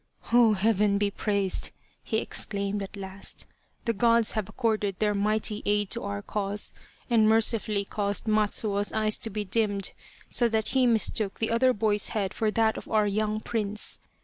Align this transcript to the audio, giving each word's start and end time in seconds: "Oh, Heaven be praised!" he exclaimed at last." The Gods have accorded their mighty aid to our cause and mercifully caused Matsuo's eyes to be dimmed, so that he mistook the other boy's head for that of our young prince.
"Oh, 0.33 0.53
Heaven 0.53 0.97
be 0.97 1.11
praised!" 1.11 1.69
he 2.03 2.17
exclaimed 2.17 2.81
at 2.81 2.97
last." 2.97 3.45
The 3.85 3.93
Gods 3.93 4.31
have 4.31 4.49
accorded 4.49 4.95
their 4.97 5.13
mighty 5.13 5.61
aid 5.63 5.91
to 5.91 6.01
our 6.03 6.23
cause 6.23 6.73
and 7.07 7.29
mercifully 7.29 7.85
caused 7.85 8.25
Matsuo's 8.25 8.91
eyes 8.93 9.19
to 9.19 9.29
be 9.29 9.43
dimmed, 9.45 9.91
so 10.27 10.49
that 10.49 10.69
he 10.69 10.87
mistook 10.87 11.37
the 11.37 11.51
other 11.51 11.71
boy's 11.71 12.07
head 12.17 12.33
for 12.33 12.49
that 12.49 12.79
of 12.79 12.89
our 12.89 13.05
young 13.05 13.41
prince. 13.41 13.99